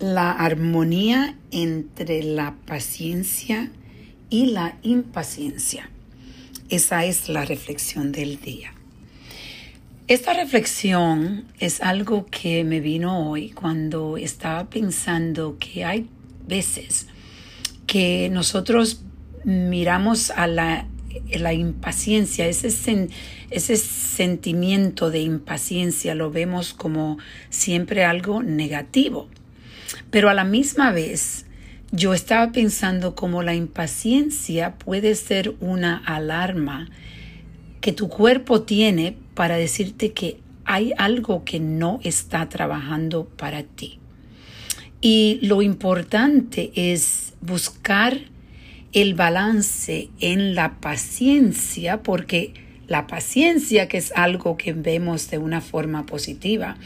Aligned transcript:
la 0.00 0.32
armonía 0.32 1.36
entre 1.50 2.22
la 2.22 2.56
paciencia 2.66 3.70
y 4.30 4.46
la 4.46 4.76
impaciencia. 4.82 5.90
Esa 6.70 7.04
es 7.04 7.28
la 7.28 7.44
reflexión 7.44 8.10
del 8.10 8.40
día. 8.40 8.72
Esta 10.08 10.32
reflexión 10.32 11.44
es 11.60 11.82
algo 11.82 12.26
que 12.26 12.64
me 12.64 12.80
vino 12.80 13.30
hoy 13.30 13.50
cuando 13.50 14.16
estaba 14.16 14.68
pensando 14.68 15.56
que 15.60 15.84
hay 15.84 16.08
veces 16.48 17.06
que 17.86 18.28
nosotros 18.30 19.02
miramos 19.44 20.30
a 20.30 20.46
la, 20.46 20.86
la 21.38 21.52
impaciencia, 21.52 22.46
ese, 22.46 23.08
ese 23.50 23.76
sentimiento 23.76 25.10
de 25.10 25.20
impaciencia 25.20 26.14
lo 26.14 26.30
vemos 26.30 26.72
como 26.72 27.18
siempre 27.50 28.04
algo 28.04 28.42
negativo. 28.42 29.28
Pero 30.10 30.28
a 30.30 30.34
la 30.34 30.44
misma 30.44 30.92
vez, 30.92 31.46
yo 31.92 32.14
estaba 32.14 32.52
pensando 32.52 33.14
cómo 33.14 33.42
la 33.42 33.54
impaciencia 33.54 34.74
puede 34.76 35.14
ser 35.14 35.54
una 35.60 35.96
alarma 35.98 36.88
que 37.80 37.92
tu 37.92 38.08
cuerpo 38.08 38.62
tiene 38.62 39.16
para 39.34 39.56
decirte 39.56 40.12
que 40.12 40.38
hay 40.64 40.92
algo 40.98 41.44
que 41.44 41.58
no 41.58 41.98
está 42.04 42.48
trabajando 42.48 43.24
para 43.24 43.62
ti. 43.64 43.98
Y 45.00 45.40
lo 45.42 45.62
importante 45.62 46.70
es 46.74 47.32
buscar 47.40 48.18
el 48.92 49.14
balance 49.14 50.10
en 50.20 50.54
la 50.54 50.80
paciencia, 50.80 52.02
porque 52.02 52.54
la 52.86 53.06
paciencia, 53.06 53.88
que 53.88 53.96
es 53.98 54.12
algo 54.14 54.56
que 54.56 54.72
vemos 54.72 55.30
de 55.30 55.38
una 55.38 55.60
forma 55.60 56.06
positiva, 56.06 56.76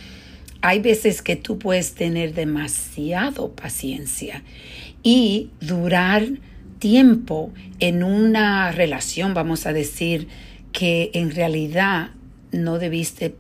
hay 0.65 0.81
veces 0.81 1.21
que 1.21 1.37
tú 1.37 1.59
puedes 1.59 1.95
tener 1.95 2.33
demasiado 2.33 3.53
paciencia 3.53 4.43
y 5.03 5.51
durar 5.61 6.27
tiempo 6.79 7.53
en 7.81 8.03
una 8.03 8.73
relación, 8.73 9.35
vamos 9.35 9.67
a 9.67 9.75
decir, 9.75 10.27
que 10.73 11.11
en 11.13 11.33
realidad 11.33 12.13
no 12.51 12.79
debiste 12.79 13.37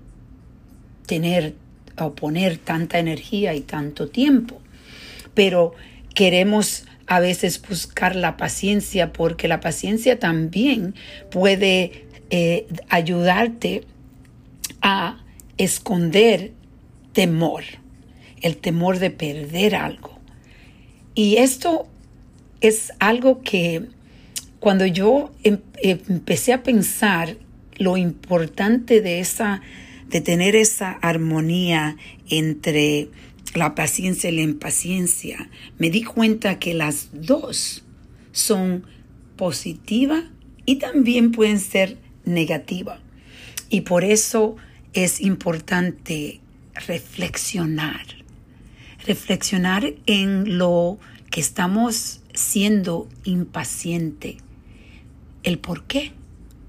tener 1.06 1.54
o 1.96 2.14
poner 2.14 2.58
tanta 2.58 2.98
energía 2.98 3.54
y 3.54 3.62
tanto 3.62 4.08
tiempo. 4.08 4.60
Pero 5.32 5.72
queremos 6.14 6.84
a 7.06 7.20
veces 7.20 7.58
buscar 7.66 8.16
la 8.16 8.36
paciencia 8.36 9.14
porque 9.14 9.48
la 9.48 9.60
paciencia 9.60 10.18
también 10.18 10.94
puede 11.30 12.04
eh, 12.28 12.66
ayudarte 12.90 13.86
a 14.82 15.24
esconder 15.56 16.52
temor, 17.14 17.64
el 18.42 18.58
temor 18.58 18.98
de 18.98 19.10
perder 19.10 19.74
algo. 19.74 20.18
Y 21.14 21.36
esto 21.36 21.86
es 22.60 22.92
algo 22.98 23.40
que 23.40 23.88
cuando 24.60 24.84
yo 24.84 25.32
em, 25.42 25.58
empecé 25.82 26.52
a 26.52 26.62
pensar 26.62 27.38
lo 27.76 27.96
importante 27.96 29.00
de 29.00 29.20
esa 29.20 29.62
de 30.08 30.20
tener 30.20 30.54
esa 30.54 30.92
armonía 30.92 31.96
entre 32.28 33.08
la 33.54 33.74
paciencia 33.74 34.30
y 34.30 34.36
la 34.36 34.42
impaciencia, 34.42 35.50
me 35.78 35.90
di 35.90 36.04
cuenta 36.04 36.58
que 36.58 36.74
las 36.74 37.08
dos 37.12 37.84
son 38.32 38.84
positivas 39.36 40.24
y 40.66 40.76
también 40.76 41.32
pueden 41.32 41.58
ser 41.58 41.96
negativas. 42.24 43.00
Y 43.70 43.82
por 43.82 44.04
eso 44.04 44.56
es 44.92 45.20
importante 45.20 46.40
reflexionar, 46.74 48.06
reflexionar 49.06 49.94
en 50.06 50.58
lo 50.58 50.98
que 51.30 51.40
estamos 51.40 52.20
siendo 52.32 53.08
impaciente, 53.24 54.38
el 55.42 55.58
por 55.58 55.84
qué, 55.84 56.12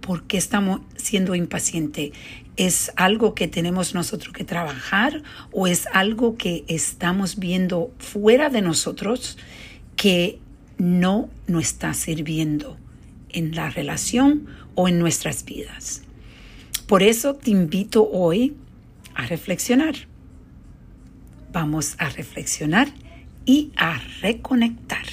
por 0.01 0.23
qué 0.23 0.37
estamos 0.37 0.81
siendo 0.95 1.35
impaciente. 1.35 2.13
¿Es 2.57 2.91
algo 2.95 3.35
que 3.35 3.47
tenemos 3.47 3.93
nosotros 3.93 4.33
que 4.33 4.45
trabajar 4.45 5.23
o 5.51 5.67
es 5.67 5.87
algo 5.91 6.37
que 6.37 6.63
estamos 6.67 7.37
viendo 7.37 7.91
fuera 7.97 8.49
de 8.49 8.61
nosotros 8.61 9.37
que 9.95 10.39
no 10.77 11.29
nos 11.47 11.63
está 11.63 11.93
sirviendo 11.93 12.77
en 13.29 13.55
la 13.55 13.69
relación 13.69 14.47
o 14.75 14.87
en 14.87 14.99
nuestras 14.99 15.43
vidas? 15.43 16.03
Por 16.87 17.01
eso 17.01 17.33
te 17.33 17.51
invito 17.51 18.07
hoy 18.09 18.55
a 19.15 19.25
reflexionar. 19.25 19.95
Vamos 21.51 21.95
a 21.97 22.09
reflexionar 22.09 22.89
y 23.45 23.71
a 23.77 23.99
reconectar. 24.21 25.05